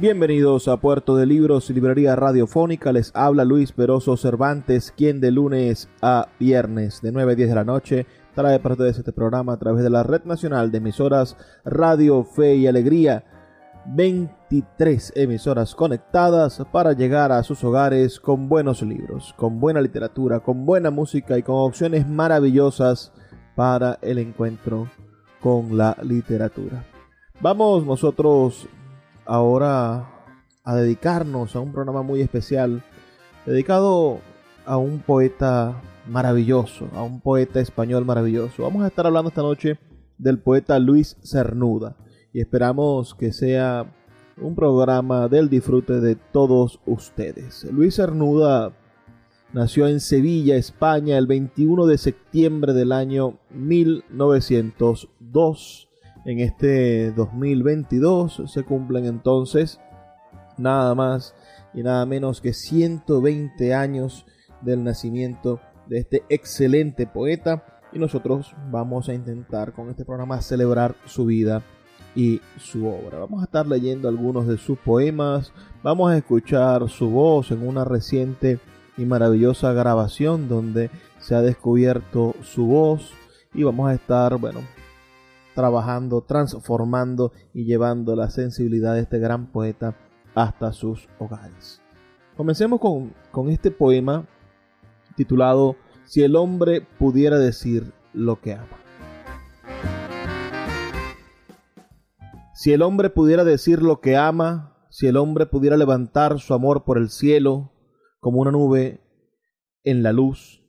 [0.00, 2.90] Bienvenidos a Puerto de Libros, Librería Radiofónica.
[2.90, 7.54] Les habla Luis Peroso Cervantes, quien de lunes a viernes de 9 a 10 de
[7.54, 11.36] la noche trae para ustedes este programa a través de la Red Nacional de Emisoras
[11.66, 13.26] Radio Fe y Alegría.
[13.88, 20.64] 23 emisoras conectadas para llegar a sus hogares con buenos libros, con buena literatura, con
[20.64, 23.12] buena música y con opciones maravillosas
[23.54, 24.88] para el encuentro
[25.42, 26.86] con la literatura.
[27.42, 28.66] Vamos nosotros
[29.30, 30.10] ahora
[30.64, 32.82] a dedicarnos a un programa muy especial
[33.46, 34.18] dedicado
[34.66, 38.64] a un poeta maravilloso, a un poeta español maravilloso.
[38.64, 39.78] Vamos a estar hablando esta noche
[40.18, 41.96] del poeta Luis Cernuda
[42.32, 43.94] y esperamos que sea
[44.36, 47.62] un programa del disfrute de todos ustedes.
[47.72, 48.72] Luis Cernuda
[49.52, 55.89] nació en Sevilla, España, el 21 de septiembre del año 1902
[56.24, 59.80] en este 2022 se cumplen entonces
[60.58, 61.34] nada más
[61.72, 64.26] y nada menos que 120 años
[64.60, 70.94] del nacimiento de este excelente poeta y nosotros vamos a intentar con este programa celebrar
[71.06, 71.62] su vida
[72.14, 73.18] y su obra.
[73.18, 77.84] Vamos a estar leyendo algunos de sus poemas, vamos a escuchar su voz en una
[77.84, 78.58] reciente
[78.96, 83.12] y maravillosa grabación donde se ha descubierto su voz
[83.54, 84.60] y vamos a estar, bueno,
[85.60, 89.94] trabajando, transformando y llevando la sensibilidad de este gran poeta
[90.34, 91.82] hasta sus hogares.
[92.34, 94.26] Comencemos con, con este poema
[95.16, 95.76] titulado
[96.06, 98.78] Si el hombre pudiera decir lo que ama.
[102.54, 106.84] Si el hombre pudiera decir lo que ama, si el hombre pudiera levantar su amor
[106.84, 107.70] por el cielo
[108.18, 109.02] como una nube
[109.84, 110.62] en la luz,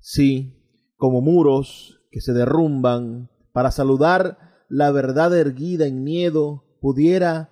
[0.00, 0.60] si,
[0.96, 7.50] como muros que se derrumban para saludar la verdad erguida en miedo, pudiera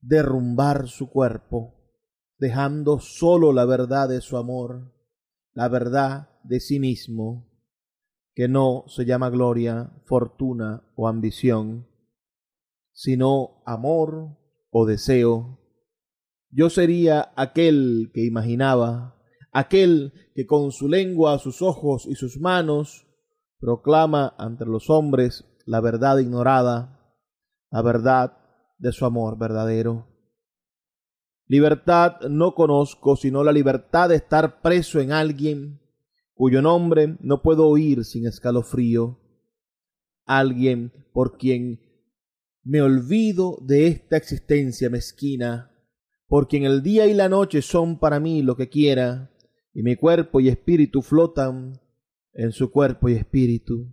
[0.00, 1.74] derrumbar su cuerpo,
[2.38, 4.92] dejando solo la verdad de su amor,
[5.54, 7.48] la verdad de sí mismo,
[8.34, 11.86] que no se llama gloria, fortuna o ambición,
[12.92, 14.36] sino amor
[14.70, 15.60] o deseo.
[16.50, 19.22] Yo sería aquel que imaginaba,
[19.52, 23.06] aquel que con su lengua, sus ojos y sus manos
[23.62, 27.14] proclama ante los hombres la verdad ignorada,
[27.70, 28.36] la verdad
[28.76, 30.08] de su amor verdadero.
[31.46, 35.80] Libertad no conozco sino la libertad de estar preso en alguien
[36.34, 39.20] cuyo nombre no puedo oír sin escalofrío,
[40.24, 41.78] alguien por quien
[42.64, 45.70] me olvido de esta existencia mezquina,
[46.26, 49.30] por quien el día y la noche son para mí lo que quiera,
[49.72, 51.81] y mi cuerpo y espíritu flotan
[52.34, 53.92] en su cuerpo y espíritu,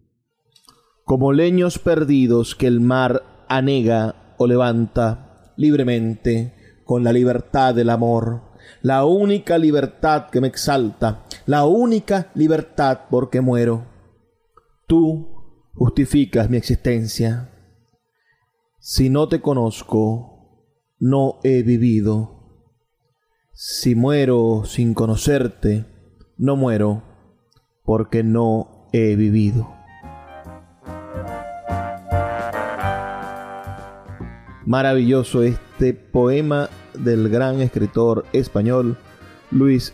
[1.04, 8.44] como leños perdidos que el mar anega o levanta libremente con la libertad del amor,
[8.82, 13.88] la única libertad que me exalta, la única libertad porque muero.
[14.88, 17.50] Tú justificas mi existencia.
[18.80, 20.66] Si no te conozco,
[21.00, 22.38] no he vivido.
[23.54, 25.86] Si muero sin conocerte,
[26.38, 27.09] no muero
[27.90, 29.68] porque no he vivido.
[34.64, 38.96] Maravilloso este poema del gran escritor español
[39.50, 39.92] Luis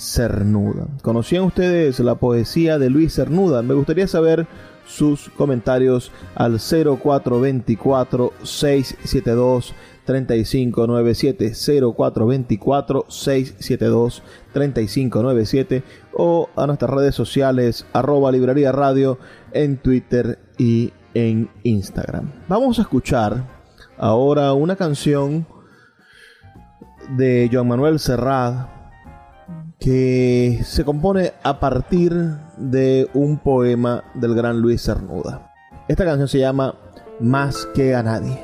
[0.00, 0.86] Cernuda.
[1.02, 3.60] ¿Conocían ustedes la poesía de Luis Cernuda?
[3.60, 4.46] Me gustaría saber
[4.86, 9.74] sus comentarios al 0424 672
[10.06, 11.52] 3597
[11.94, 14.22] 0424 672
[14.54, 15.82] 3597
[16.14, 19.18] o a nuestras redes sociales arroba librería radio
[19.52, 22.32] en Twitter y en Instagram.
[22.48, 23.44] Vamos a escuchar
[23.98, 25.46] ahora una canción
[27.18, 28.79] de Joan Manuel Serrat
[29.80, 32.12] que se compone a partir
[32.58, 35.52] de un poema del gran Luis Cernuda.
[35.88, 36.74] Esta canción se llama
[37.18, 38.38] Más que a nadie.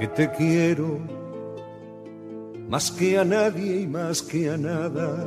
[0.00, 0.98] Que te quiero
[2.68, 5.24] más que a nadie y más que a nada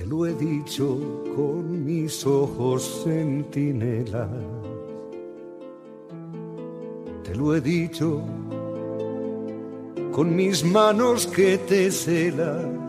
[0.00, 0.98] te lo he dicho
[1.36, 4.30] con mis ojos centinelas.
[7.22, 8.22] Te lo he dicho
[10.10, 12.80] con mis manos que te celan.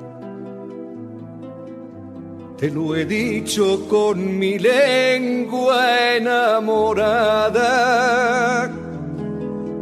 [2.58, 7.62] Te lo he dicho con mi lengua enamorada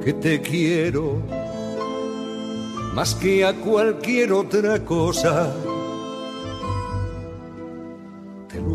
[0.04, 1.22] que te quiero
[2.96, 5.54] más que a cualquier otra cosa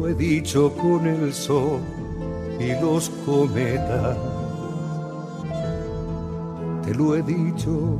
[0.08, 1.80] he dicho con el sol
[2.58, 4.16] y los cometas.
[6.84, 7.98] Te lo he dicho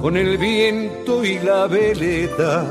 [0.00, 2.66] con el viento y la veleta.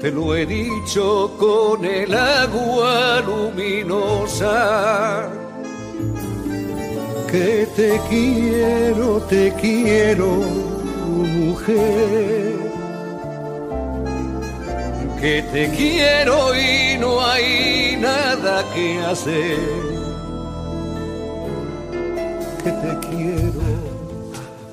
[0.00, 5.30] Te lo he dicho con el agua luminosa.
[7.30, 10.26] Que te quiero, te quiero,
[11.38, 12.41] mujer
[15.22, 19.56] que te quiero y no hay nada que hacer.
[22.64, 23.62] Que te quiero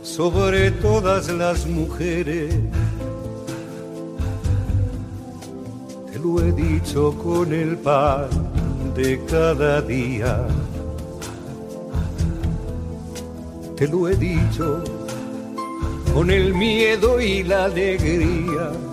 [0.02, 2.56] sobre todas las mujeres.
[6.12, 8.30] Te lo he dicho con el pan
[8.96, 10.48] de cada día.
[13.78, 14.84] Te lo he dicho
[16.12, 18.89] con el miedo y la alegría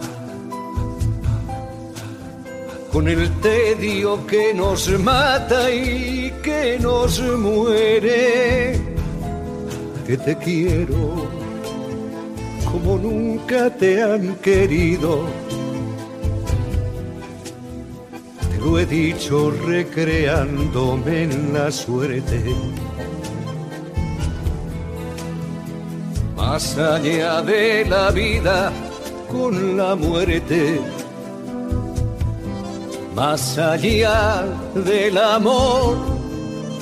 [2.96, 8.80] con el tedio que nos mata y que nos muere,
[10.06, 11.28] que te quiero
[12.72, 15.26] como nunca te han querido.
[18.50, 22.42] Te lo he dicho recreándome en la suerte.
[26.34, 28.72] Más allá de la vida
[29.30, 30.80] con la muerte
[33.16, 35.96] más allá del amor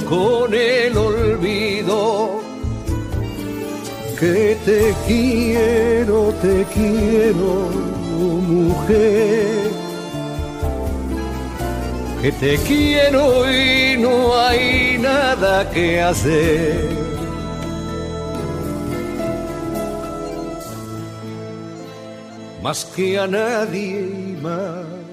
[0.09, 2.43] con el olvido.
[4.19, 7.53] Que te quiero, te quiero,
[8.49, 9.71] mujer.
[12.21, 16.89] Que te quiero y no hay nada que hacer.
[22.61, 25.04] Más que a nadie más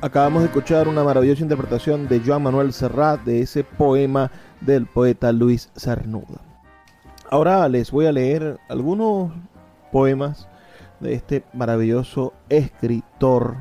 [0.00, 5.30] Acabamos de escuchar una maravillosa interpretación de Joan Manuel Serrat de ese poema del poeta
[5.30, 6.40] Luis Cernuda.
[7.30, 9.30] Ahora les voy a leer algunos
[9.92, 10.48] poemas
[11.00, 13.56] de este maravilloso escritor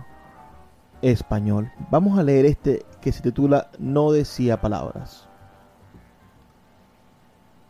[1.02, 1.72] español.
[1.92, 5.28] Vamos a leer este que se titula No decía palabras.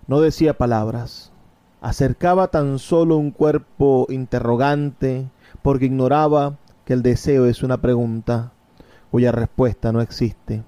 [0.08, 1.32] No decía palabras.
[1.82, 5.30] Acercaba tan solo un cuerpo interrogante
[5.62, 8.52] porque ignoraba que el deseo es una pregunta
[9.12, 10.64] cuya respuesta no existe.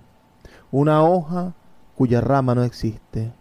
[0.71, 1.53] Una hoja
[1.95, 3.31] cuya rama no existe.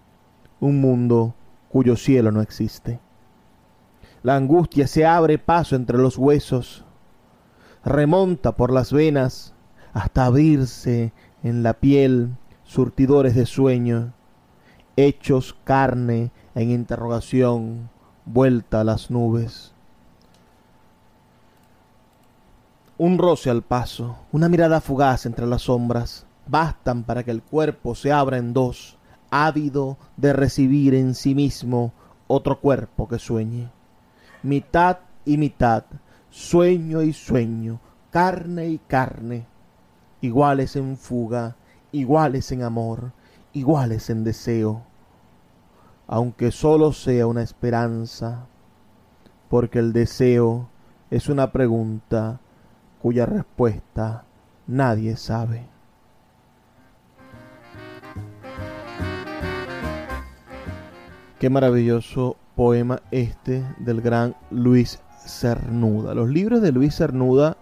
[0.60, 1.34] Un mundo
[1.68, 3.00] cuyo cielo no existe.
[4.26, 6.84] La angustia se abre paso entre los huesos,
[7.84, 9.54] remonta por las venas
[9.92, 11.12] hasta abrirse
[11.44, 14.14] en la piel surtidores de sueño,
[14.96, 17.88] hechos carne en interrogación,
[18.24, 19.72] vuelta a las nubes.
[22.98, 27.94] Un roce al paso, una mirada fugaz entre las sombras, bastan para que el cuerpo
[27.94, 28.98] se abra en dos,
[29.30, 31.92] ávido de recibir en sí mismo
[32.26, 33.75] otro cuerpo que sueñe
[34.46, 35.82] mitad y mitad,
[36.30, 37.80] sueño y sueño,
[38.12, 39.44] carne y carne,
[40.20, 41.56] iguales en fuga,
[41.90, 43.10] iguales en amor,
[43.52, 44.84] iguales en deseo,
[46.06, 48.46] aunque solo sea una esperanza,
[49.50, 50.68] porque el deseo
[51.10, 52.38] es una pregunta
[53.02, 54.26] cuya respuesta
[54.68, 55.66] nadie sabe.
[61.40, 66.14] Qué maravilloso poema este del gran Luis Cernuda.
[66.14, 67.56] Los libros de Luis Cernuda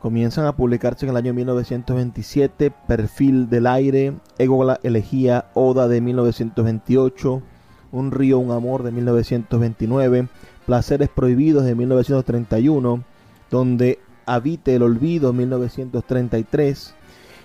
[0.00, 7.42] comienzan a publicarse en el año 1927, Perfil del Aire, Égola Elegía, Oda de 1928,
[7.90, 10.28] Un río, un amor de 1929,
[10.66, 13.02] Placeres Prohibidos de 1931,
[13.50, 16.94] Donde habite el olvido 1933,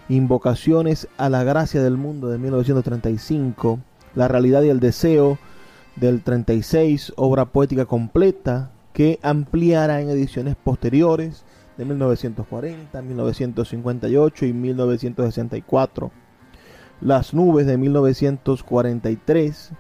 [0.10, 3.80] Invocaciones a la gracia del mundo de 1935,
[4.16, 5.40] La realidad y el deseo
[5.96, 11.46] del 36, obra poética completa que ampliará en ediciones posteriores
[11.78, 16.12] de 1940, 1958 y 1964.
[17.02, 19.72] Las nubes de 1943,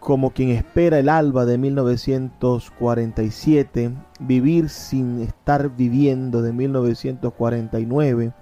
[0.00, 8.32] como quien espera el alba de 1947, Vivir sin estar viviendo de 1949,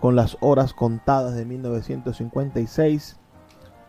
[0.00, 3.16] con las horas contadas de 1956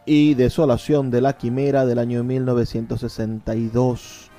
[0.07, 4.31] y Desolación de la Quimera del año 1962.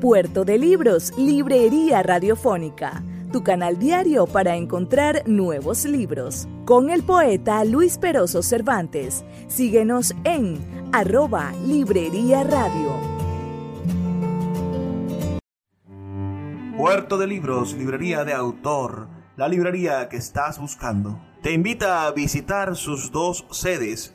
[0.00, 6.46] Puerto de Libros, Librería Radiofónica tu canal diario para encontrar nuevos libros.
[6.66, 9.24] Con el poeta Luis Peroso Cervantes.
[9.48, 10.58] Síguenos en
[10.92, 12.92] arroba Librería Radio.
[16.76, 21.20] Puerto de Libros, Librería de Autor, la librería que estás buscando.
[21.42, 24.14] Te invita a visitar sus dos sedes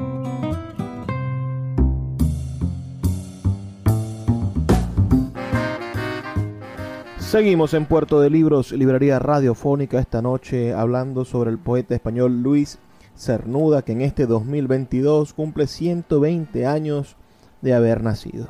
[7.31, 12.77] Seguimos en Puerto de Libros, librería radiofónica esta noche hablando sobre el poeta español Luis
[13.15, 17.15] Cernuda, que en este 2022 cumple 120 años
[17.61, 18.49] de haber nacido.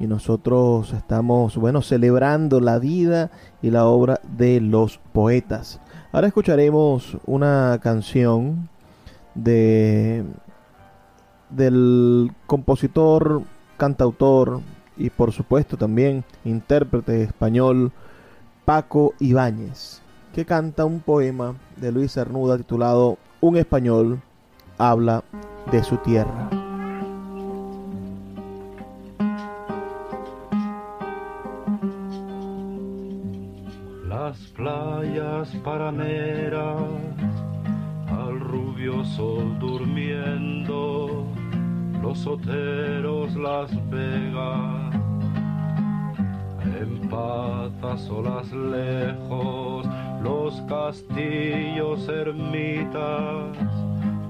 [0.00, 3.30] Y nosotros estamos, bueno, celebrando la vida
[3.62, 5.78] y la obra de los poetas.
[6.10, 8.70] Ahora escucharemos una canción
[9.36, 10.24] de
[11.48, 13.42] del compositor,
[13.76, 14.62] cantautor,
[15.00, 17.90] y por supuesto también intérprete español
[18.66, 20.02] Paco Ibáñez,
[20.34, 24.20] que canta un poema de Luis Cernuda titulado Un español
[24.76, 25.24] habla
[25.72, 26.50] de su tierra.
[34.06, 36.82] Las playas paraneras,
[38.06, 41.19] al rubio sol durmiendo,
[42.02, 44.94] los oteros, las vegas
[46.80, 49.86] en paz a solas lejos,
[50.22, 53.56] los castillos ermitas,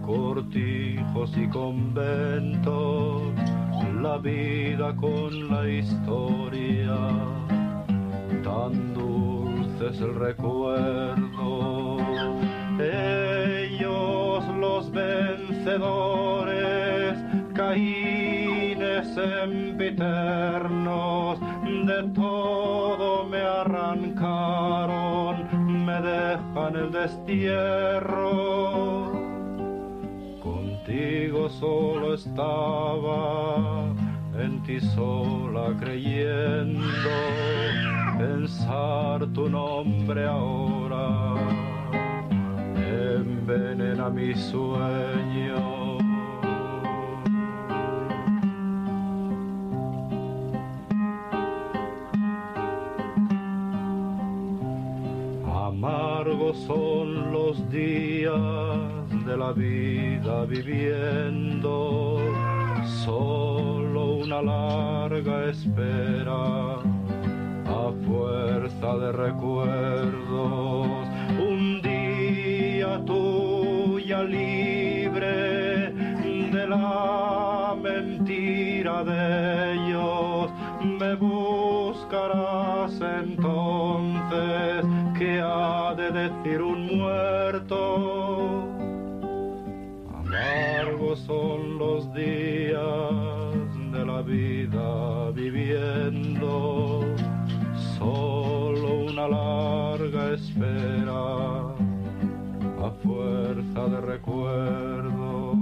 [0.05, 3.23] cortijos y conventos,
[4.01, 6.97] la vida con la historia,
[8.43, 11.99] tan dulce es el recuerdo.
[12.81, 16.50] Ellos los vencedores,
[17.71, 21.39] caínes sempiternos,
[21.87, 25.37] de todo me arrancaron,
[25.87, 28.33] me dejan el destierro.
[30.43, 33.85] Contigo solo estaba,
[34.37, 36.89] en ti sola creyendo,
[38.19, 41.37] pensar tu nombre ahora
[43.11, 45.90] envenena mi sueño
[56.53, 58.35] Son los días
[59.25, 62.19] de la vida viviendo,
[63.05, 70.87] solo una larga espera a fuerza de recuerdos.
[71.39, 75.93] Un día tuya libre
[76.51, 80.51] de la mentira de ellos,
[80.83, 84.85] me buscarás entonces
[85.21, 88.67] ¿Qué ha de decir un muerto?
[90.15, 92.81] Amargos son los días
[93.93, 97.05] de la vida viviendo,
[97.99, 101.67] solo una larga espera
[102.83, 105.60] a fuerza de recuerdo.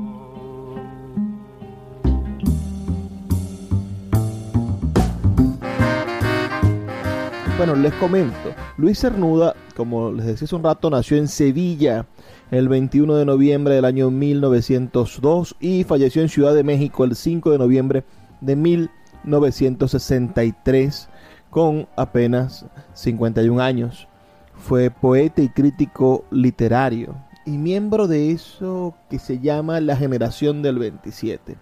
[7.59, 8.55] Bueno, les comento.
[8.77, 12.07] Luis Cernuda, como les decía hace un rato, nació en Sevilla
[12.53, 17.50] el 21 de noviembre del año 1902 y falleció en Ciudad de México el 5
[17.50, 18.05] de noviembre
[18.41, 21.09] de 1963
[21.50, 24.07] con apenas 51 años.
[24.55, 30.79] Fue poeta y crítico literario y miembro de eso que se llama la generación del
[30.79, 31.57] 27.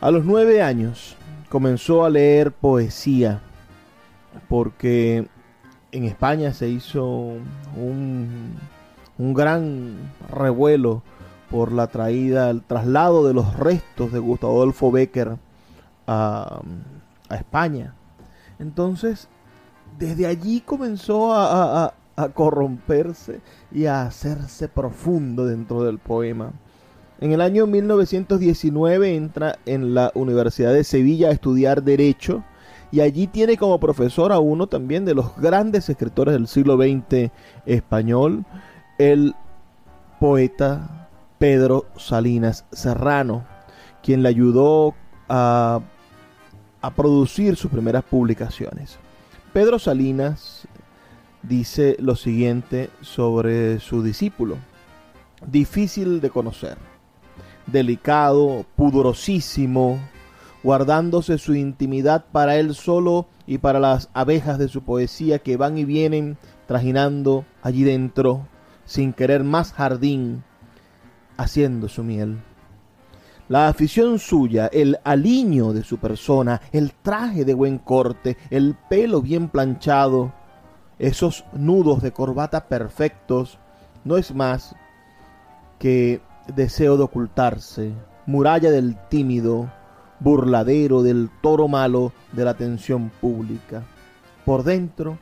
[0.00, 1.16] A los nueve años
[1.50, 3.42] comenzó a leer poesía
[4.48, 5.26] porque
[5.92, 7.04] en España se hizo
[7.76, 8.54] un,
[9.18, 9.94] un gran
[10.30, 11.02] revuelo
[11.50, 15.36] por la traída, el traslado de los restos de Gustavo Adolfo Becker
[16.06, 16.60] a,
[17.28, 17.94] a España.
[18.58, 19.28] Entonces,
[19.98, 26.52] desde allí comenzó a, a, a, corromperse y a hacerse profundo dentro del poema.
[27.20, 32.42] En el año 1919 entra en la Universidad de Sevilla a estudiar Derecho
[32.94, 37.32] y allí tiene como profesor a uno también de los grandes escritores del siglo XX
[37.66, 38.44] español,
[38.98, 39.34] el
[40.20, 41.08] poeta
[41.40, 43.44] Pedro Salinas Serrano,
[44.00, 44.94] quien le ayudó
[45.28, 45.80] a,
[46.82, 48.96] a producir sus primeras publicaciones.
[49.52, 50.68] Pedro Salinas
[51.42, 54.56] dice lo siguiente sobre su discípulo.
[55.44, 56.78] Difícil de conocer,
[57.66, 59.98] delicado, pudorosísimo,
[60.64, 65.76] guardándose su intimidad para él solo y para las abejas de su poesía que van
[65.76, 68.48] y vienen trajinando allí dentro,
[68.86, 70.42] sin querer más jardín,
[71.36, 72.38] haciendo su miel.
[73.46, 79.20] La afición suya, el aliño de su persona, el traje de buen corte, el pelo
[79.20, 80.32] bien planchado,
[80.98, 83.58] esos nudos de corbata perfectos,
[84.04, 84.74] no es más
[85.78, 86.22] que
[86.54, 87.92] deseo de ocultarse,
[88.24, 89.70] muralla del tímido,
[90.24, 93.84] burladero del toro malo de la atención pública.
[94.46, 95.18] Por dentro,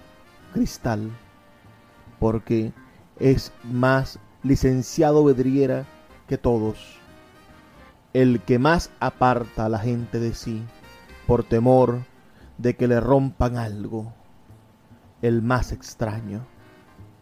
[0.54, 1.10] cristal,
[2.20, 2.72] porque
[3.18, 5.84] es más licenciado vedriera
[6.28, 6.98] que todos,
[8.12, 10.62] el que más aparta a la gente de sí,
[11.26, 12.04] por temor
[12.58, 14.12] de que le rompan algo,
[15.20, 16.46] el más extraño.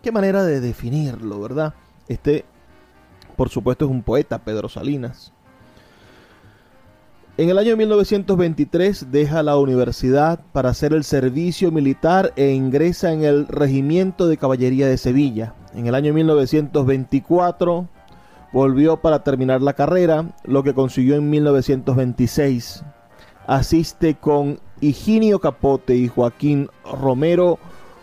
[0.02, 1.74] Qué manera de definirlo, ¿verdad?
[2.08, 2.44] Este,
[3.36, 5.32] por supuesto, es un poeta, Pedro Salinas
[7.40, 13.24] en el año 1923 deja la universidad para hacer el servicio militar e ingresa en
[13.24, 15.54] el Regimiento de Caballería de Sevilla.
[15.72, 17.88] En el año 1924
[18.52, 22.84] volvió para terminar la carrera, lo que consiguió en 1926.
[23.46, 27.58] Asiste con Higinio Capote y Joaquín Romero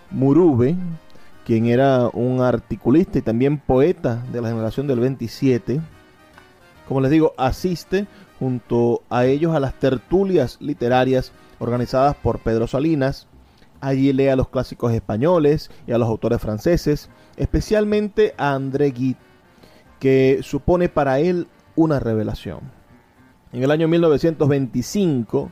[0.10, 0.76] Murube,
[1.46, 5.80] quien era un articulista y también poeta de la generación del 27.
[6.88, 8.08] Como les digo, asiste
[8.40, 13.28] junto a ellos a las tertulias literarias organizadas por Pedro Salinas.
[13.82, 19.18] Allí lee a los clásicos españoles y a los autores franceses, especialmente a André Gide,
[20.00, 22.60] que supone para él una revelación.
[23.54, 25.52] En el año 1925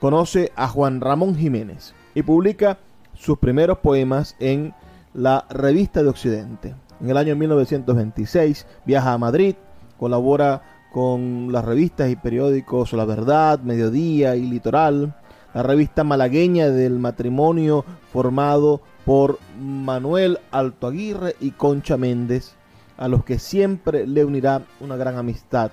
[0.00, 2.78] conoce a Juan Ramón Jiménez y publica
[3.14, 4.74] sus primeros poemas en
[5.14, 6.74] la Revista de Occidente.
[7.00, 9.54] En el año 1926 viaja a Madrid,
[9.98, 10.62] colabora
[10.96, 15.14] con las revistas y periódicos La Verdad, Mediodía y Litoral,
[15.52, 22.54] la revista malagueña del matrimonio formado por Manuel Alto Aguirre y Concha Méndez,
[22.96, 25.70] a los que siempre le unirá una gran amistad.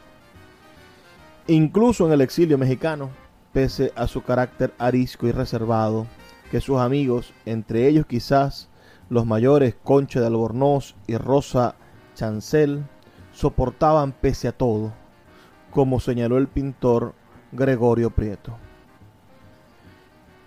[1.47, 3.09] Incluso en el exilio mexicano,
[3.53, 6.05] pese a su carácter arisco y reservado,
[6.51, 8.67] que sus amigos, entre ellos quizás
[9.09, 11.75] los mayores Concha de Albornoz y Rosa
[12.13, 12.83] Chancel,
[13.31, 15.01] soportaban pese a todo
[15.73, 17.13] como señaló el pintor
[17.51, 18.55] Gregorio Prieto.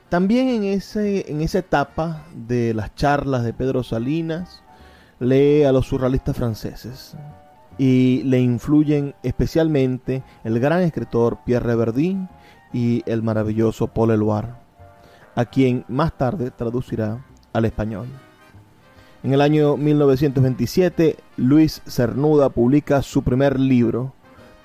[0.08, 4.62] También en, ese, en esa etapa de las charlas de Pedro Salinas,
[5.18, 7.16] lee a los surrealistas franceses
[7.78, 12.28] y le influyen especialmente el gran escritor Pierre Reverdin
[12.72, 14.50] y el maravilloso Paul Eluard,
[15.34, 18.06] a quien más tarde traducirá al español.
[19.22, 24.14] En el año 1927, Luis Cernuda publica su primer libro,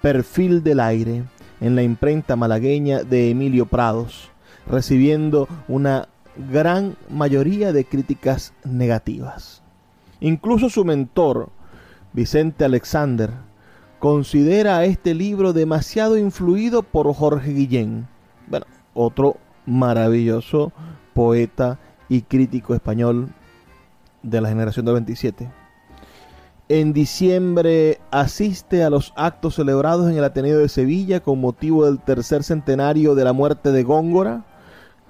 [0.01, 1.23] Perfil del Aire,
[1.59, 4.31] en la imprenta malagueña de Emilio Prados,
[4.67, 6.07] recibiendo una
[6.49, 9.61] gran mayoría de críticas negativas.
[10.19, 11.49] Incluso su mentor,
[12.13, 13.29] Vicente Alexander,
[13.99, 18.07] considera este libro demasiado influido por Jorge Guillén,
[18.47, 19.37] bueno, otro
[19.67, 20.73] maravilloso
[21.13, 21.77] poeta
[22.09, 23.29] y crítico español
[24.23, 25.60] de la generación del 27.
[26.73, 31.99] En diciembre asiste a los actos celebrados en el Ateneo de Sevilla con motivo del
[31.99, 34.45] tercer centenario de la muerte de Góngora,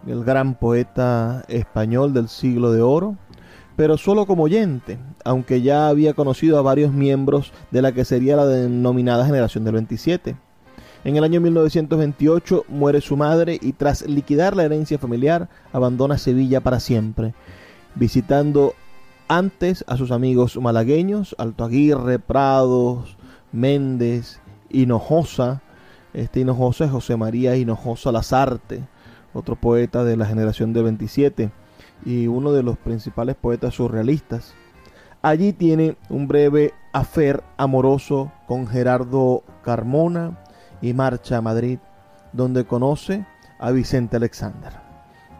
[0.07, 3.15] el gran poeta español del siglo de oro,
[3.75, 8.35] pero solo como oyente, aunque ya había conocido a varios miembros de la que sería
[8.35, 10.35] la denominada generación del 27.
[11.03, 16.61] En el año 1928 muere su madre y tras liquidar la herencia familiar abandona Sevilla
[16.61, 17.35] para siempre,
[17.93, 18.73] visitando
[19.31, 23.15] antes a sus amigos malagueños, Alto Aguirre, Prados,
[23.53, 25.61] Méndez, Hinojosa.
[26.13, 28.83] Este Hinojosa es José María Hinojosa Lazarte,
[29.33, 31.49] otro poeta de la generación del 27
[32.05, 34.53] y uno de los principales poetas surrealistas.
[35.21, 40.39] Allí tiene un breve afer amoroso con Gerardo Carmona
[40.81, 41.79] y marcha a Madrid,
[42.33, 43.25] donde conoce
[43.59, 44.73] a Vicente Alexander,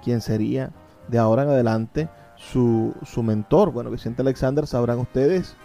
[0.02, 0.72] quien sería
[1.10, 2.08] de ahora en adelante
[2.52, 3.72] su, su mentor.
[3.72, 5.56] Bueno, Vicente Alexander sabrán ustedes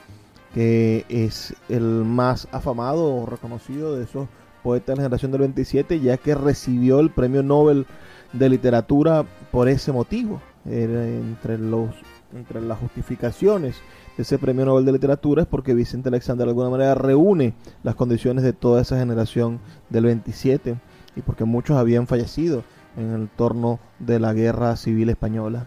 [0.54, 4.26] que es el más afamado o reconocido de esos
[4.62, 7.86] poetas de la generación del 27, ya que recibió el premio Nobel
[8.32, 10.40] de literatura por ese motivo.
[10.64, 11.90] Era entre, los,
[12.34, 13.76] entre las justificaciones
[14.16, 17.94] de ese premio Nobel de literatura es porque Vicente Alexander de alguna manera reúne las
[17.94, 19.60] condiciones de toda esa generación
[19.90, 20.76] del 27
[21.16, 22.64] y porque muchos habían fallecido
[22.96, 25.66] en el torno de la guerra civil española.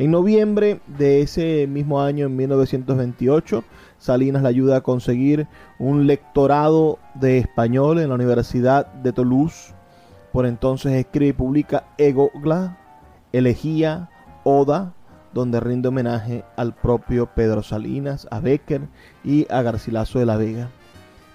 [0.00, 3.64] En noviembre de ese mismo año, en 1928,
[3.98, 5.46] Salinas le ayuda a conseguir
[5.78, 9.74] un lectorado de español en la Universidad de Toulouse
[10.32, 12.78] por entonces escribe y publica Egogla,
[13.34, 14.08] Elegía,
[14.42, 14.94] Oda,
[15.34, 18.88] donde rinde homenaje al propio Pedro Salinas, a Becker
[19.22, 20.70] y a Garcilaso de la Vega.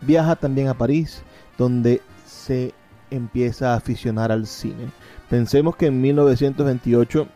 [0.01, 1.21] Viaja también a París,
[1.59, 2.73] donde se
[3.11, 4.89] empieza a aficionar al cine.
[5.29, 7.27] Pensemos que en 1928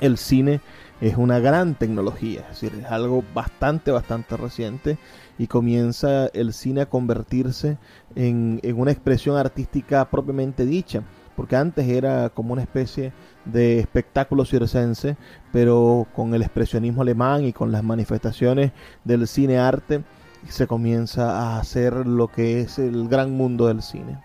[0.00, 0.60] el cine
[1.00, 4.98] es una gran tecnología, es decir, es algo bastante, bastante reciente
[5.38, 7.78] y comienza el cine a convertirse
[8.16, 11.02] en, una expresión artística propiamente dicha,
[11.36, 13.12] porque antes era como una especie
[13.44, 15.16] de espectáculo circense,
[15.52, 18.72] pero con el expresionismo alemán y con las manifestaciones
[19.04, 20.02] del cine arte
[20.48, 24.18] se comienza a hacer lo que es el gran mundo del cine.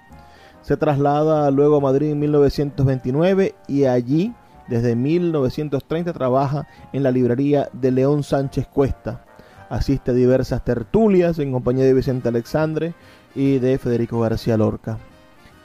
[0.62, 4.34] Se traslada luego a Madrid en 1929 y allí
[4.68, 9.26] desde 1930 trabaja en la librería de León Sánchez Cuesta.
[9.70, 12.94] Asiste a diversas tertulias en compañía de Vicente Alexandre
[13.36, 15.00] y de Federico García Lorca.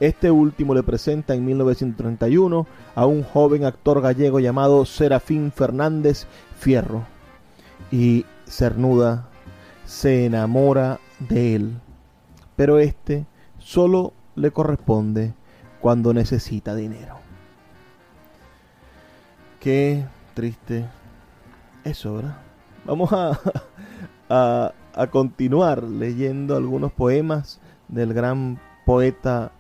[0.01, 7.05] Este último le presenta en 1931 a un joven actor gallego llamado Serafín Fernández Fierro
[7.91, 9.29] y Cernuda
[9.85, 11.81] se enamora de él.
[12.55, 13.27] Pero este
[13.59, 15.35] solo le corresponde
[15.81, 17.28] cuando necesita dinero.
[19.69, 20.01] Qué
[20.33, 20.87] triste
[21.85, 22.39] eso, ¿verdad?
[22.87, 23.13] Vamos
[24.31, 29.53] a, a, continuar leyendo algunos poemas del gran poeta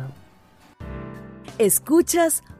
[1.58, 2.42] Escuchas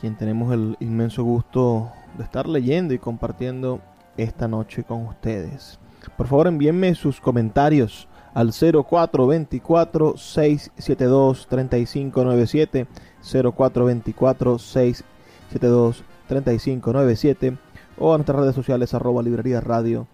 [0.00, 3.80] quien tenemos el inmenso gusto de estar leyendo y compartiendo
[4.16, 5.78] esta noche con ustedes.
[6.16, 12.86] Por favor, envíenme sus comentarios al 0424 672 3597
[13.22, 17.56] 0424 672 3597
[17.98, 20.06] o a nuestras redes sociales arroba librería radio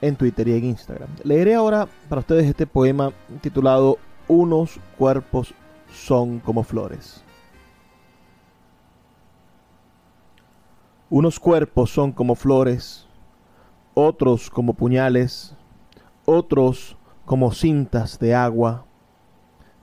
[0.00, 1.08] en Twitter y en Instagram.
[1.24, 5.54] Leeré ahora para ustedes este poema titulado Unos cuerpos
[5.92, 7.21] son como flores.
[11.14, 13.06] Unos cuerpos son como flores,
[13.92, 15.54] otros como puñales,
[16.24, 16.96] otros
[17.26, 18.86] como cintas de agua,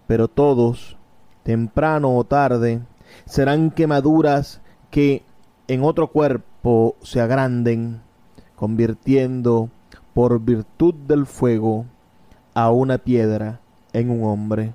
[0.07, 0.97] pero todos,
[1.43, 2.81] temprano o tarde,
[3.25, 5.23] serán quemaduras que
[5.67, 8.01] en otro cuerpo se agranden,
[8.55, 9.69] convirtiendo
[10.15, 11.85] por virtud del fuego
[12.55, 13.61] a una piedra
[13.93, 14.73] en un hombre.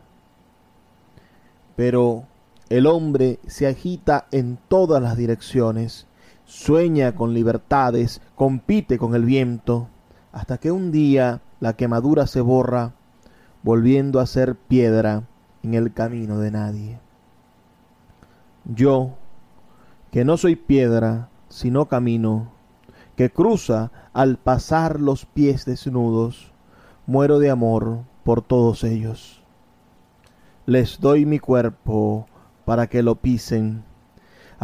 [1.74, 2.28] Pero
[2.68, 6.06] el hombre se agita en todas las direcciones,
[6.44, 9.88] sueña con libertades, compite con el viento,
[10.32, 12.92] hasta que un día la quemadura se borra,
[13.62, 15.24] volviendo a ser piedra
[15.62, 16.98] en el camino de nadie.
[18.64, 19.14] Yo,
[20.10, 22.52] que no soy piedra, sino camino,
[23.16, 26.52] que cruza al pasar los pies desnudos,
[27.06, 29.42] muero de amor por todos ellos.
[30.66, 32.26] Les doy mi cuerpo
[32.64, 33.84] para que lo pisen,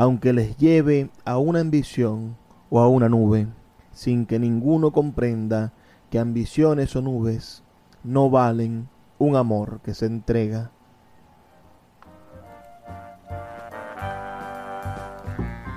[0.00, 2.34] aunque les lleve a una ambición
[2.70, 3.48] o a una nube,
[3.92, 5.74] sin que ninguno comprenda
[6.08, 7.62] que ambiciones o nubes
[8.02, 10.70] no valen un amor que se entrega.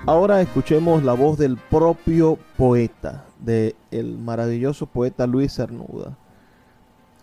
[0.05, 6.17] Ahora escuchemos la voz del propio poeta, del el maravilloso poeta Luis Cernuda,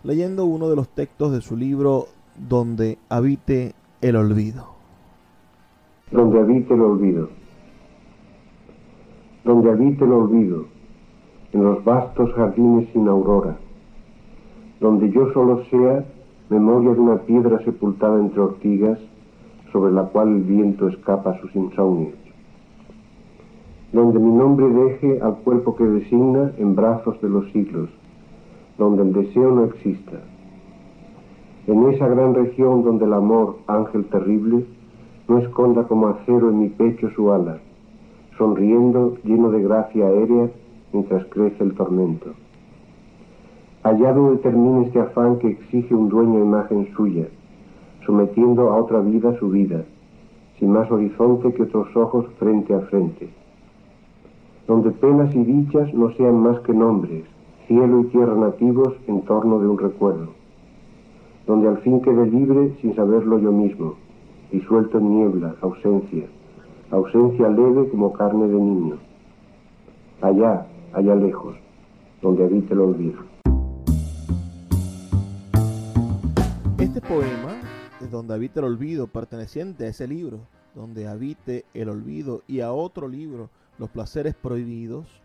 [0.03, 4.70] leyendo uno de los textos de su libro Donde habite el olvido.
[6.11, 7.29] Donde habite el olvido.
[9.43, 10.65] Donde habite el olvido,
[11.53, 13.57] en los vastos jardines sin aurora.
[14.79, 16.05] Donde yo solo sea
[16.49, 18.99] memoria de una piedra sepultada entre ortigas,
[19.71, 22.21] sobre la cual el viento escapa sus insomnios
[23.93, 27.89] donde mi nombre deje al cuerpo que designa en brazos de los siglos,
[28.77, 30.21] donde el deseo no exista.
[31.67, 34.65] En esa gran región donde el amor, ángel terrible,
[35.31, 37.59] no esconda como acero en mi pecho su ala,
[38.37, 40.49] sonriendo lleno de gracia aérea
[40.91, 42.31] mientras crece el tormento.
[43.83, 47.27] Allá donde termine este afán que exige un dueño imagen suya,
[48.05, 49.85] sometiendo a otra vida su vida,
[50.59, 53.29] sin más horizonte que otros ojos frente a frente
[54.67, 57.25] donde penas y dichas no sean más que nombres,
[57.67, 60.29] cielo y tierra nativos en torno de un recuerdo,
[61.47, 63.95] donde al fin quede libre sin saberlo yo mismo,
[64.51, 66.27] disuelto en niebla, ausencia,
[66.91, 68.97] ausencia leve como carne de niño,
[70.21, 71.55] allá, allá lejos,
[72.21, 73.19] donde habite el olvido.
[76.77, 77.61] Este poema,
[78.11, 80.39] donde habite el olvido, perteneciente a ese libro,
[80.75, 85.21] donde habite el olvido, y a otro libro, los placeres prohibidos,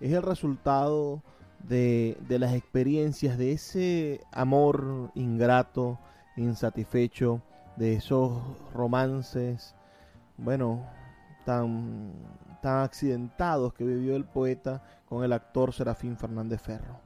[0.00, 1.22] es el resultado
[1.68, 5.98] de, las experiencias de ese amor ingrato,
[6.36, 7.42] insatisfecho,
[7.80, 8.42] de esos
[8.74, 9.74] romances,
[10.36, 10.84] bueno,
[11.46, 12.12] tan,
[12.60, 17.00] tan accidentados que vivió el poeta con el actor Serafín Fernández Ferro.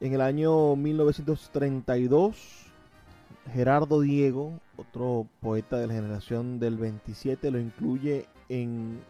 [0.00, 2.72] En el año 1932,
[3.52, 9.02] Gerardo Diego, otro poeta de la generación del 27, lo incluye en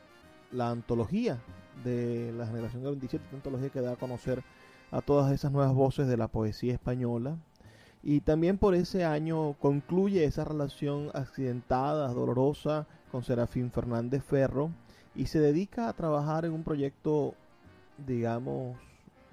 [0.51, 1.39] la antología
[1.85, 4.43] de la generación del 27, antología que da a conocer
[4.91, 7.37] a todas esas nuevas voces de la poesía española.
[8.07, 14.71] Y también por ese año concluye esa relación accidentada, dolorosa con Serafín Fernández Ferro
[15.15, 17.35] y se dedica a trabajar en un proyecto,
[18.07, 18.77] digamos,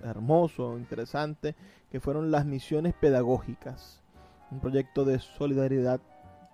[0.02, 1.54] hermoso, interesante,
[1.92, 4.00] que fueron las misiones pedagógicas,
[4.52, 6.00] un proyecto de solidaridad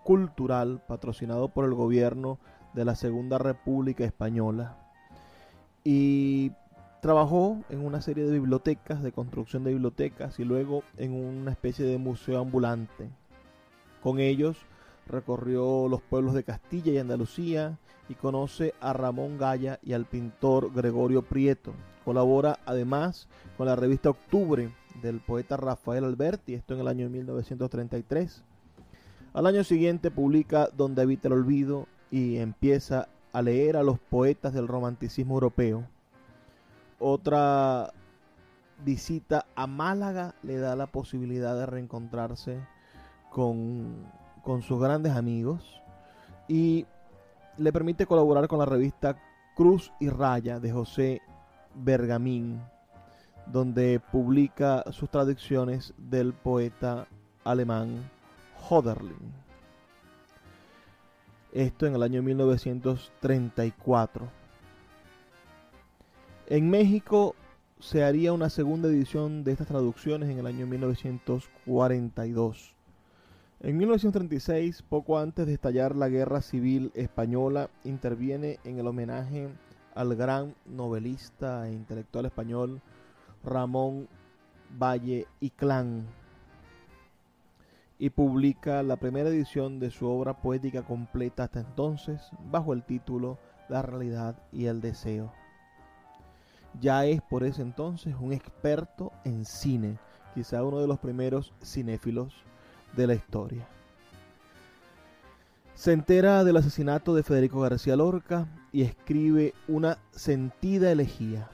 [0.03, 2.39] cultural patrocinado por el gobierno
[2.73, 4.75] de la Segunda República Española.
[5.84, 6.51] y
[7.02, 11.86] trabajó en una serie de bibliotecas, de construcción de bibliotecas y luego en una especie
[11.86, 13.10] de museo ambulante.
[14.02, 14.58] Con ellos
[15.08, 17.78] recorrió los pueblos de Castilla y Andalucía
[18.10, 21.74] y conoce a Ramón Gaya y al pintor Gregorio Prieto.
[22.06, 24.70] Colabora además con la revista Octubre
[25.02, 28.44] del poeta Rafael Alberti, esto en el año 1933.
[29.34, 34.54] Al año siguiente publica Donde habita el olvido y empieza a leer a los poetas
[34.54, 35.86] del romanticismo europeo.
[37.00, 37.94] Otra
[38.84, 42.60] visita a Málaga le da la posibilidad de reencontrarse
[43.30, 44.06] con,
[44.44, 45.82] con sus grandes amigos
[46.48, 46.86] y
[47.58, 49.18] le permite colaborar con la revista
[49.56, 51.22] Cruz y Raya de José
[51.74, 52.62] Bergamín,
[53.48, 57.08] donde publica sus traducciones del poeta
[57.44, 58.08] alemán
[58.70, 59.34] Hoderlin.
[61.54, 64.37] Esto en el año 1934.
[66.50, 67.36] En México
[67.82, 72.74] se haría una segunda edición de estas traducciones en el año 1942.
[73.60, 79.50] En 1936, poco antes de estallar la Guerra Civil Española, interviene en el homenaje
[79.94, 82.82] al gran novelista e intelectual español
[83.44, 84.08] Ramón
[84.82, 86.06] Valle y Clan
[88.00, 93.38] y publica la primera edición de su obra poética completa hasta entonces bajo el título
[93.68, 95.34] La realidad y el deseo.
[96.80, 99.98] Ya es por ese entonces un experto en cine,
[100.36, 102.34] quizá uno de los primeros cinéfilos
[102.96, 103.68] de la historia.
[105.74, 111.50] Se entera del asesinato de Federico García Lorca y escribe una sentida elegía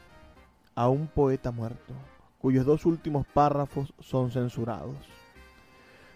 [0.76, 1.94] a un poeta muerto,
[2.40, 4.96] cuyos dos últimos párrafos son censurados.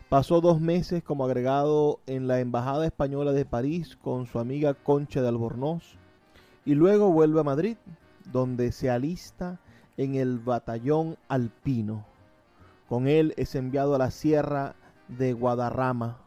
[0.10, 5.22] Pasó dos meses como agregado en la Embajada Española de París con su amiga Concha
[5.22, 5.98] de Albornoz
[6.66, 7.76] y luego vuelve a Madrid,
[8.32, 9.60] donde se alista
[9.98, 12.06] en el batallón alpino.
[12.88, 14.76] Con él es enviado a la sierra
[15.08, 16.18] de Guadarrama.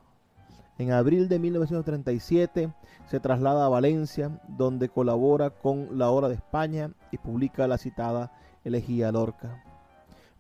[0.79, 2.73] En abril de 1937
[3.07, 8.33] se traslada a Valencia, donde colabora con La Hora de España y publica la citada
[8.65, 9.63] Elegía Lorca.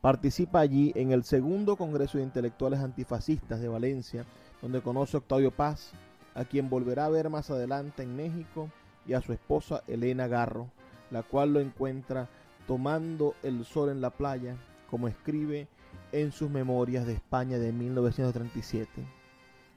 [0.00, 4.24] Participa allí en el segundo Congreso de Intelectuales Antifascistas de Valencia,
[4.62, 5.92] donde conoce a Octavio Paz,
[6.34, 8.70] a quien volverá a ver más adelante en México,
[9.06, 10.68] y a su esposa Elena Garro,
[11.10, 12.28] la cual lo encuentra
[12.66, 14.56] tomando el sol en la playa,
[14.90, 15.68] como escribe
[16.12, 19.06] en sus memorias de España de 1937.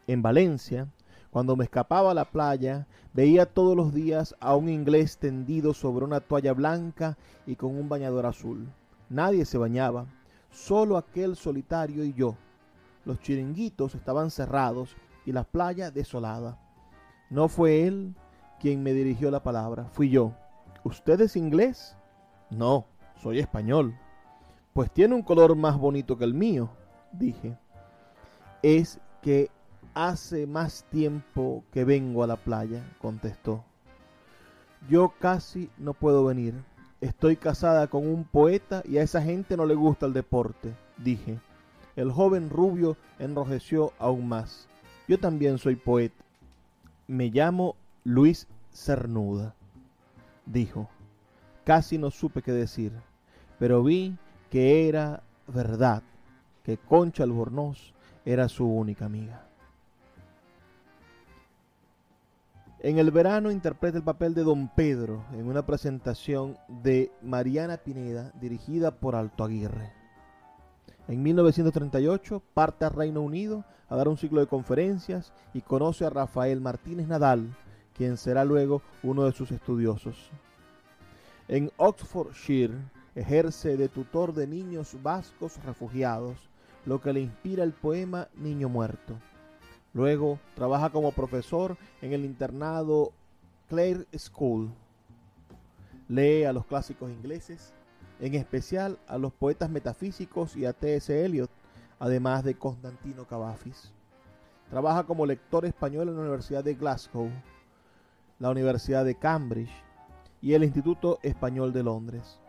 [0.08, 0.88] En Valencia,
[1.32, 6.06] cuando me escapaba a la playa, veía todos los días a un inglés tendido sobre
[6.06, 7.18] una toalla blanca
[7.48, 8.70] y con un bañador azul.
[9.10, 10.06] Nadie se bañaba,
[10.52, 12.36] solo aquel solitario y yo.
[13.06, 16.60] Los chiringuitos estaban cerrados y la playa desolada.
[17.30, 18.14] No fue él
[18.60, 20.34] quien me dirigió la palabra, fui yo.
[20.84, 21.96] ¿Usted es inglés?
[22.50, 22.86] No,
[23.22, 23.98] soy español.
[24.74, 26.70] Pues tiene un color más bonito que el mío,
[27.12, 27.58] dije.
[28.62, 29.50] Es que
[29.94, 33.64] hace más tiempo que vengo a la playa, contestó.
[34.90, 36.56] Yo casi no puedo venir.
[37.00, 41.40] Estoy casada con un poeta y a esa gente no le gusta el deporte, dije.
[41.96, 44.68] El joven rubio enrojeció aún más.
[45.08, 46.24] Yo también soy poeta.
[47.08, 49.56] Me llamo Luis Cernuda,
[50.46, 50.90] dijo.
[51.64, 52.92] Casi no supe qué decir,
[53.58, 54.18] pero vi
[54.50, 56.04] que era verdad,
[56.64, 57.94] que Concha Albornoz
[58.26, 59.46] era su única amiga.
[62.80, 68.34] En el verano interpreta el papel de Don Pedro en una presentación de Mariana Pineda
[68.42, 69.94] dirigida por Alto Aguirre.
[71.08, 76.10] En 1938 parte a Reino Unido a dar un ciclo de conferencias y conoce a
[76.10, 77.56] Rafael Martínez Nadal,
[77.96, 80.30] quien será luego uno de sus estudiosos.
[81.48, 82.76] En Oxfordshire
[83.16, 86.38] ejerce de tutor de niños vascos refugiados,
[86.86, 89.16] lo que le inspira el poema Niño Muerto.
[89.94, 93.12] Luego trabaja como profesor en el internado
[93.70, 94.72] Clare School.
[96.08, 97.74] Lee a los clásicos ingleses,
[98.20, 101.26] en especial a los poetas metafísicos y a T.S.
[101.26, 101.52] Eliot,
[102.00, 103.92] además de Constantino Cavafis.
[104.70, 107.30] Trabaja como lector español en la Universidad de Glasgow,
[108.40, 109.72] la Universidad de Cambridge
[110.42, 112.40] y el Instituto Español de Londres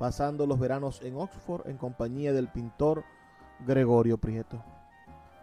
[0.00, 3.04] pasando los veranos en Oxford en compañía del pintor
[3.66, 4.64] Gregorio Prieto.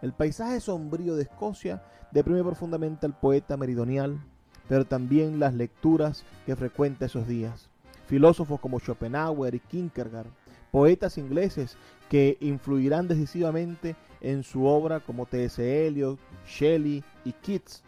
[0.02, 4.20] El paisaje sombrío de Escocia deprime profundamente al poeta meridional,
[4.68, 7.70] pero también las lecturas que frecuenta esos días.
[8.08, 10.32] Filósofos como Schopenhauer y Kierkegaard,
[10.72, 11.78] poetas ingleses
[12.10, 15.88] que influirán decisivamente en su obra como T.S.
[15.88, 16.18] Eliot,
[16.48, 17.84] Shelley y Keats,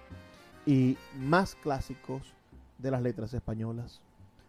[0.70, 2.22] y más clásicos
[2.78, 4.02] de las letras españolas.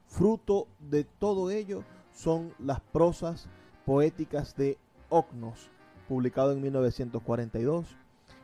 [0.07, 3.49] Fruto de todo ello son las prosas
[3.87, 4.77] poéticas de
[5.09, 5.71] Ocnos,
[6.11, 7.87] publicado en 1942,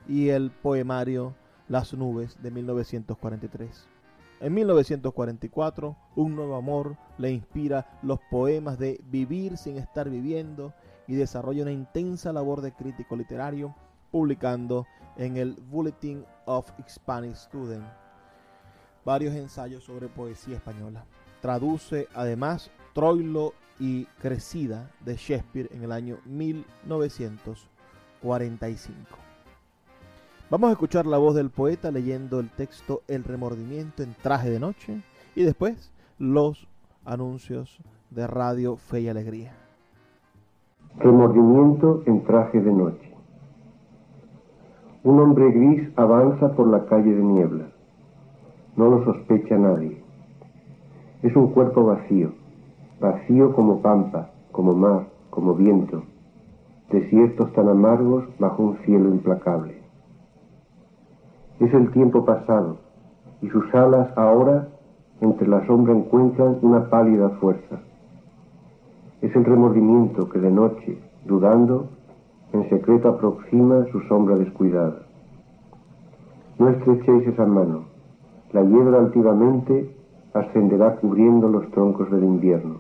[0.09, 1.35] y el poemario
[1.69, 3.87] Las nubes de 1943.
[4.41, 10.73] En 1944, Un nuevo amor le inspira los poemas de Vivir sin estar viviendo
[11.07, 13.75] y desarrolla una intensa labor de crítico literario,
[14.11, 14.87] publicando
[15.19, 17.85] en el Bulletin of Spanish Student
[19.07, 21.07] varios ensayos sobre poesía española.
[21.41, 28.99] Traduce además Troilo y Crecida de Shakespeare en el año 1945.
[30.51, 34.61] Vamos a escuchar la voz del poeta leyendo el texto El remordimiento en traje de
[34.61, 35.01] noche
[35.35, 36.69] y después los
[37.05, 37.79] anuncios
[38.11, 39.55] de Radio Fe y Alegría.
[40.99, 43.06] Remordimiento en traje de noche.
[45.07, 47.67] Un hombre gris avanza por la calle de niebla.
[48.75, 50.03] No lo sospecha nadie.
[51.23, 52.33] Es un cuerpo vacío,
[53.01, 56.03] vacío como pampa, como mar, como viento,
[56.91, 59.81] desiertos tan amargos bajo un cielo implacable.
[61.61, 62.79] Es el tiempo pasado,
[63.43, 64.67] y sus alas ahora
[65.21, 67.79] entre la sombra encuentran una pálida fuerza.
[69.23, 71.91] Es el remordimiento que de noche, dudando,
[72.53, 75.03] en secreto aproxima su sombra descuidada.
[76.59, 77.85] No estrechéis esa mano.
[78.53, 79.95] La hiedra altivamente
[80.33, 82.79] ascenderá cubriendo los troncos del invierno.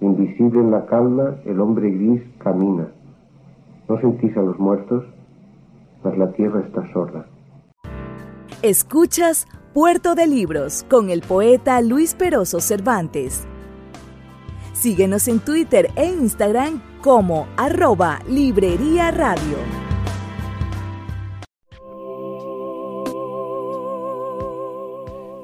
[0.00, 2.88] Invisible en la calma, el hombre gris camina.
[3.88, 5.04] ¿No sentís a los muertos?
[6.04, 7.26] Mas la tierra está sorda.
[8.62, 13.46] Escuchas Puerto de Libros con el poeta Luis Peroso Cervantes.
[14.72, 19.56] Síguenos en Twitter e Instagram como arroba Librería Radio.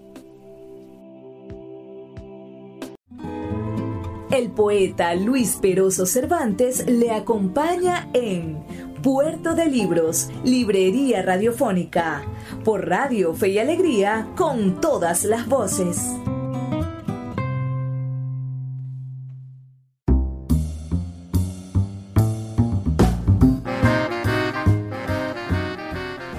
[4.32, 8.64] El poeta Luis Peroso Cervantes le acompaña en
[9.02, 12.22] Puerto de Libros, Librería Radiofónica,
[12.64, 16.14] por Radio Fe y Alegría, con todas las voces.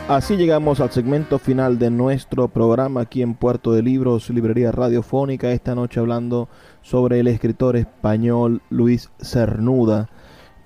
[0.08, 5.50] Así llegamos al segmento final de nuestro programa aquí en Puerto de Libros, Librería Radiofónica,
[5.50, 6.48] esta noche hablando
[6.82, 10.10] sobre el escritor español Luis Cernuda,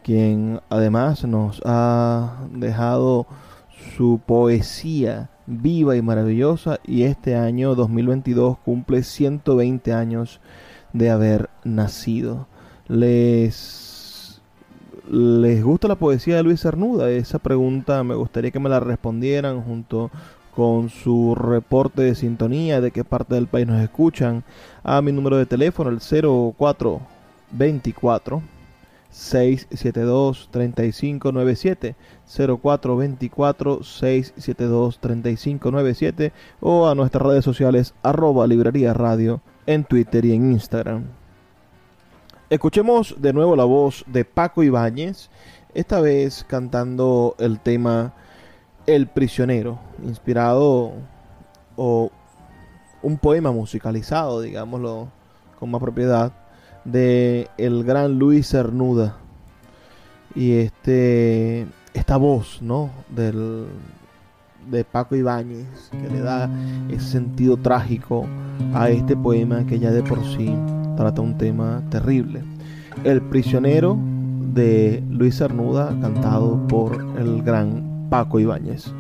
[0.07, 3.27] quien además nos ha dejado
[3.97, 10.41] su poesía viva y maravillosa y este año 2022 cumple 120 años
[10.93, 12.47] de haber nacido.
[12.87, 14.41] Les
[15.11, 17.11] ¿Les gusta la poesía de Luis Cernuda?
[17.11, 20.13] Esa pregunta me gustaría que me la respondieran junto
[20.55, 24.45] con su reporte de sintonía, de qué parte del país nos escuchan,
[24.85, 28.56] a mi número de teléfono, el 0424
[29.17, 31.97] 672 3597
[32.27, 40.53] 0424 672 3597 o a nuestras redes sociales arroba librería radio en Twitter y en
[40.53, 41.05] Instagram.
[42.51, 45.31] Escuchemos de nuevo la voz de Paco Ibáñez,
[45.73, 48.13] esta vez cantando el tema
[48.87, 50.93] El prisionero, inspirado
[51.75, 52.11] o
[53.01, 55.09] un poema musicalizado, digámoslo
[55.59, 56.33] con más propiedad,
[56.91, 59.17] de el gran Luis Cernuda.
[60.35, 62.91] Y este esta voz, ¿no?
[63.09, 63.67] Del,
[64.71, 66.51] de Paco Ibáñez, que le da
[66.91, 68.27] ese sentido trágico
[68.75, 70.55] a este poema que ya de por sí
[70.97, 72.43] trata un tema terrible.
[73.05, 73.99] El prisionero
[74.55, 78.93] de Luis Cernuda, cantado por el gran Paco Ibáñez.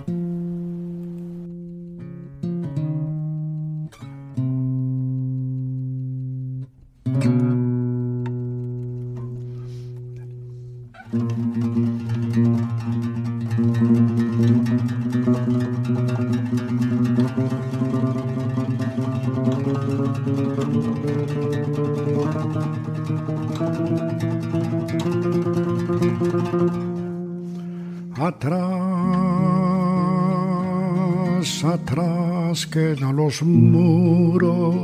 [33.26, 34.76] Los muros.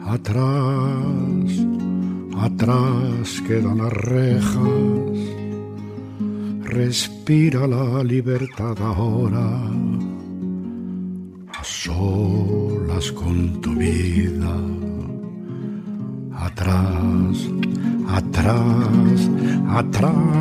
[0.00, 1.50] Atrás,
[2.38, 5.18] atrás quedan las rejas.
[6.64, 9.48] Respira la libertad ahora.
[11.58, 14.56] A solas con tu vida.
[16.46, 17.36] Atrás,
[18.08, 19.18] atrás,
[19.68, 20.35] atrás,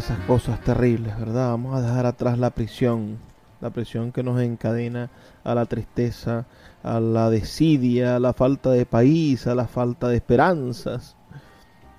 [0.00, 1.50] esas cosas terribles, ¿verdad?
[1.50, 3.18] Vamos a dejar atrás la prisión,
[3.60, 5.10] la prisión que nos encadena
[5.44, 6.46] a la tristeza,
[6.82, 11.16] a la desidia, a la falta de país, a la falta de esperanzas.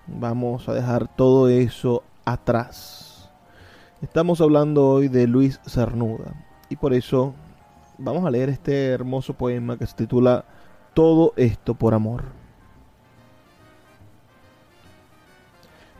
[0.08, 3.30] Vamos a dejar todo eso atrás.
[4.02, 6.34] Estamos hablando hoy de Luis Cernuda
[6.70, 7.36] y por eso
[8.00, 10.44] vamos a leer este hermoso poema que se titula
[10.96, 12.42] Todo esto por amor.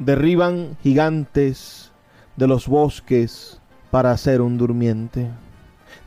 [0.06, 1.91] derriban gigantes
[2.42, 3.62] de los bosques
[3.92, 5.30] para hacer un durmiente.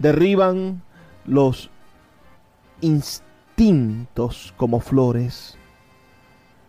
[0.01, 0.82] Derriban
[1.24, 1.70] los
[2.80, 5.57] instintos como flores,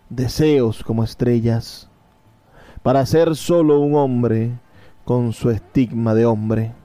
[0.08, 1.90] deseos como estrellas,
[2.84, 4.52] para ser solo un hombre
[5.04, 6.76] con su estigma de hombre.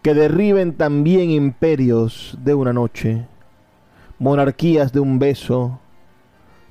[0.00, 3.26] Que derriben también imperios de una noche,
[4.18, 5.80] monarquías de un beso,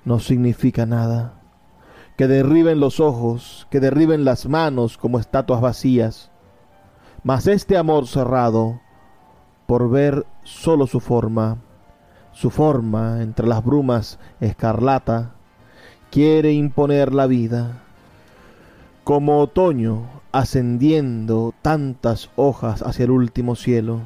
[0.05, 1.34] no significa nada
[2.15, 6.31] que derriben los ojos, que derriben las manos como estatuas vacías.
[7.23, 8.79] Mas este amor cerrado,
[9.67, 11.57] por ver solo su forma,
[12.31, 15.35] su forma entre las brumas escarlata,
[16.09, 17.81] quiere imponer la vida.
[19.03, 24.01] Como otoño ascendiendo tantas hojas hacia el último cielo,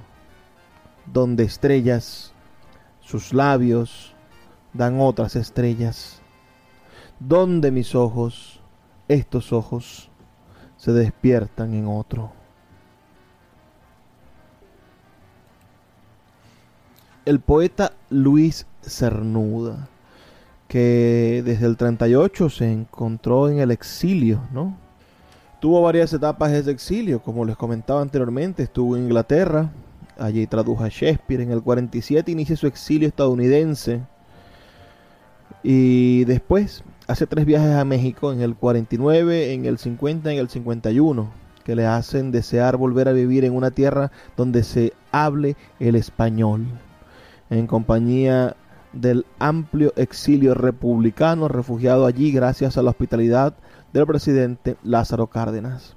[1.06, 2.34] donde estrellas,
[3.02, 4.16] sus labios
[4.74, 6.19] dan otras estrellas
[7.20, 8.62] donde mis ojos,
[9.08, 10.10] estos ojos,
[10.78, 12.32] se despiertan en otro.
[17.26, 19.90] El poeta Luis Cernuda,
[20.68, 24.78] que desde el 38 se encontró en el exilio, ¿no?
[25.60, 29.70] Tuvo varias etapas de ese exilio, como les comentaba anteriormente, estuvo en Inglaterra,
[30.18, 34.02] allí tradujo a Shakespeare, en el 47 inicia su exilio estadounidense,
[35.62, 40.48] y después hace tres viajes a México, en el 49, en el 50, en el
[40.48, 41.32] 51,
[41.66, 46.68] que le hacen desear volver a vivir en una tierra donde se hable el español,
[47.50, 48.56] en compañía
[48.94, 53.56] del amplio exilio republicano refugiado allí gracias a la hospitalidad
[53.92, 55.96] del presidente Lázaro Cárdenas.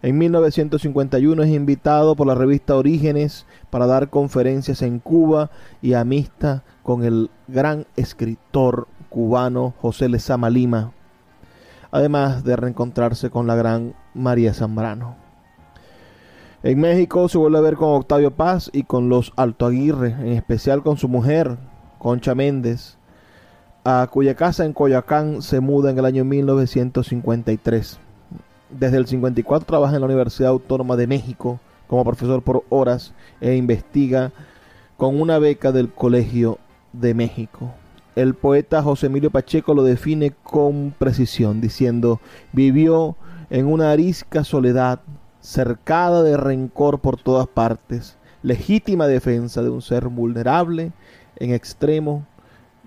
[0.00, 5.50] En 1951 es invitado por la revista Orígenes para dar conferencias en Cuba
[5.82, 8.86] y amistad con el gran escritor
[9.16, 10.92] cubano José Lezama Lima,
[11.90, 15.16] además de reencontrarse con la gran María Zambrano.
[16.62, 20.34] En México se vuelve a ver con Octavio Paz y con los Alto Aguirre, en
[20.34, 21.56] especial con su mujer,
[21.98, 22.98] Concha Méndez,
[23.84, 27.98] a cuya casa en Coyoacán se muda en el año 1953.
[28.68, 33.56] Desde el 54 trabaja en la Universidad Autónoma de México como profesor por horas e
[33.56, 34.32] investiga
[34.98, 36.58] con una beca del Colegio
[36.92, 37.72] de México.
[38.16, 42.18] El poeta José Emilio Pacheco lo define con precisión, diciendo,
[42.52, 43.14] vivió
[43.50, 45.00] en una arisca soledad,
[45.40, 50.92] cercada de rencor por todas partes, legítima defensa de un ser vulnerable
[51.36, 52.26] en extremo,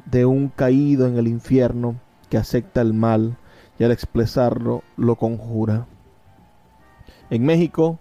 [0.06, 2.02] de un caído en el infierno
[2.32, 3.38] que acepta el mal
[3.78, 5.86] y al expresarlo lo conjura.
[7.30, 8.00] En México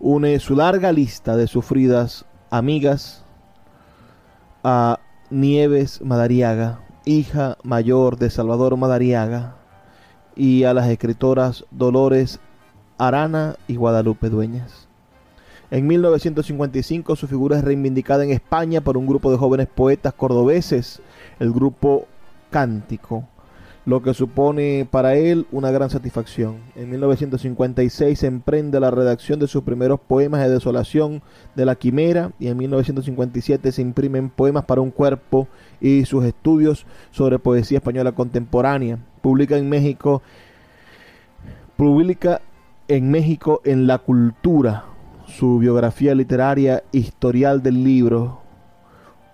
[0.00, 3.24] une su larga lista de sufridas amigas
[4.64, 4.98] a
[5.30, 9.56] Nieves Madariaga, hija mayor de Salvador Madariaga,
[10.36, 12.38] y a las escritoras Dolores
[12.98, 14.86] Arana y Guadalupe Dueñas.
[15.70, 21.00] En 1955 su figura es reivindicada en España por un grupo de jóvenes poetas cordobeses,
[21.40, 22.06] el grupo
[22.50, 23.28] Cántico,
[23.86, 26.56] lo que supone para él una gran satisfacción.
[26.74, 31.22] En 1956 emprende la redacción de sus primeros poemas de desolación
[31.54, 35.46] de la quimera y en 1957 se imprimen poemas para un cuerpo
[35.80, 38.98] y sus estudios sobre poesía española contemporánea.
[39.22, 40.20] Publica en México
[41.76, 42.40] publica
[42.88, 44.84] en México en La Cultura
[45.26, 48.40] su biografía literaria Historial del Libro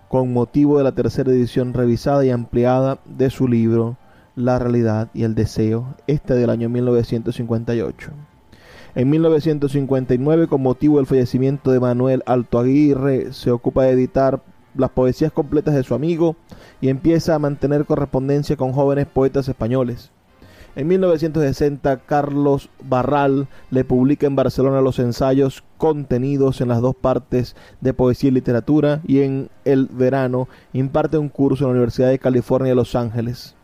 [0.09, 3.96] con motivo de la tercera edición revisada y ampliada de su libro
[4.37, 8.11] la realidad y el deseo, este del año 1958.
[8.95, 14.43] En 1959, con motivo del fallecimiento de Manuel Alto Aguirre, se ocupa de editar
[14.74, 16.37] las poesías completas de su amigo
[16.80, 20.11] y empieza a mantener correspondencia con jóvenes poetas españoles.
[20.74, 27.57] En 1960, Carlos Barral le publica en Barcelona los ensayos contenidos en las dos partes
[27.83, 32.18] de poesía y literatura y en el verano imparte un curso en la Universidad de
[32.18, 33.55] California de Los Ángeles.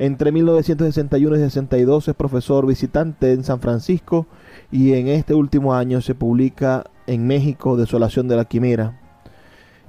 [0.00, 4.28] Entre 1961 y 62 es profesor visitante en San Francisco
[4.70, 9.00] y en este último año se publica en México Desolación de la Quimera.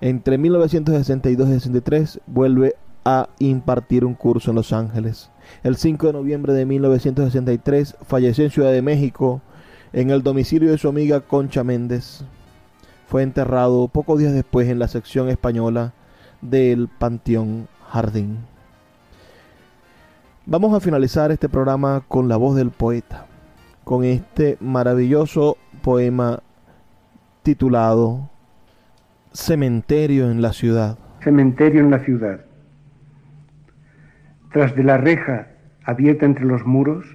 [0.02, 5.30] Entre 1962 y 63 vuelve a impartir un curso en Los Ángeles.
[5.62, 9.44] El 5 de noviembre de 1963 falleció en Ciudad de México
[9.94, 12.24] en el domicilio de su amiga Concha Méndez.
[13.06, 15.94] Fue enterrado pocos días después en la sección española
[16.42, 18.49] del Panteón Jardín.
[20.52, 23.28] Vamos a finalizar este programa con la voz del poeta,
[23.84, 26.42] con este maravilloso poema
[27.44, 28.32] titulado
[29.32, 30.98] Cementerio en la ciudad.
[31.24, 32.46] Cementerio en la ciudad.
[34.52, 35.50] Tras de la reja
[35.84, 37.06] abierta entre los muros,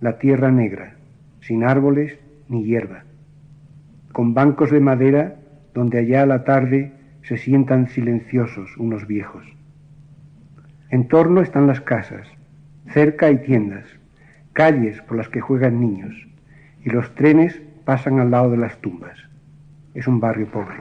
[0.00, 0.96] la tierra negra,
[1.42, 2.18] sin árboles
[2.48, 3.04] ni hierba,
[4.10, 5.36] con bancos de madera
[5.74, 9.44] donde allá a la tarde se sientan silenciosos unos viejos
[10.92, 12.28] en torno están las casas,
[12.92, 13.86] cerca hay tiendas,
[14.52, 16.14] calles por las que juegan niños,
[16.84, 19.18] y los trenes pasan al lado de las tumbas.
[19.94, 20.76] Es un barrio pobre.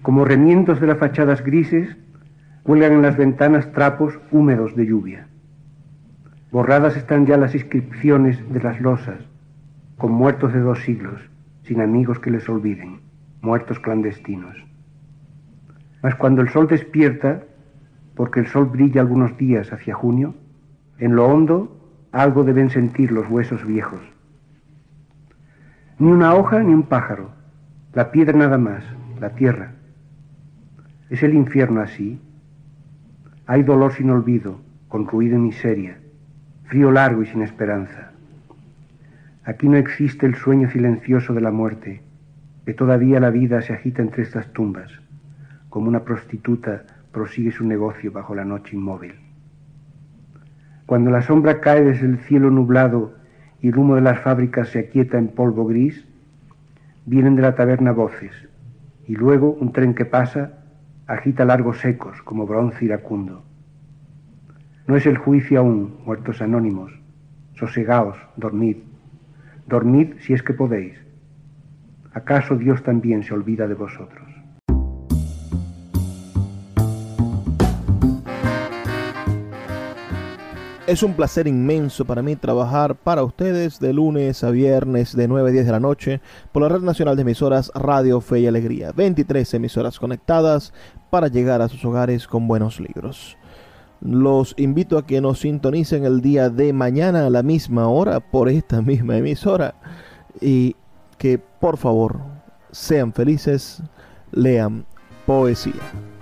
[0.00, 1.94] Como remiendos de las fachadas grises,
[2.62, 5.26] cuelgan en las ventanas trapos húmedos de lluvia.
[6.50, 9.18] Borradas están ya las inscripciones de las losas,
[9.98, 11.20] con muertos de dos siglos,
[11.64, 13.00] sin amigos que les olviden,
[13.42, 14.56] muertos clandestinos.
[16.02, 17.42] Mas cuando el sol despierta,
[18.20, 20.34] porque el sol brilla algunos días hacia junio,
[20.98, 21.74] en lo hondo
[22.12, 24.02] algo deben sentir los huesos viejos.
[25.98, 27.30] Ni una hoja ni un pájaro,
[27.94, 28.84] la piedra nada más,
[29.18, 29.72] la tierra.
[31.08, 32.20] ¿Es el infierno así?
[33.46, 35.96] Hay dolor sin olvido, con ruido y miseria,
[36.64, 38.12] frío largo y sin esperanza.
[39.44, 42.02] Aquí no existe el sueño silencioso de la muerte,
[42.66, 44.92] que todavía la vida se agita entre estas tumbas,
[45.70, 49.14] como una prostituta prosigue su negocio bajo la noche inmóvil.
[50.86, 53.14] Cuando la sombra cae desde el cielo nublado
[53.60, 56.04] y el humo de las fábricas se aquieta en polvo gris,
[57.06, 58.32] vienen de la taberna voces,
[59.06, 60.52] y luego un tren que pasa
[61.06, 63.44] agita largos secos como bronce iracundo.
[64.86, 66.92] No es el juicio aún, muertos anónimos,
[67.54, 68.76] sosegaos, dormid,
[69.66, 70.94] dormid si es que podéis.
[72.12, 74.29] ¿Acaso Dios también se olvida de vosotros?
[80.90, 85.48] Es un placer inmenso para mí trabajar para ustedes de lunes a viernes de 9
[85.48, 86.20] a 10 de la noche
[86.50, 88.90] por la Red Nacional de Emisoras Radio Fe y Alegría.
[88.90, 90.72] 23 emisoras conectadas
[91.08, 93.36] para llegar a sus hogares con buenos libros.
[94.00, 98.48] Los invito a que nos sintonicen el día de mañana a la misma hora por
[98.48, 99.76] esta misma emisora
[100.40, 100.74] y
[101.18, 102.18] que por favor
[102.72, 103.80] sean felices,
[104.32, 104.84] lean
[105.24, 106.19] poesía.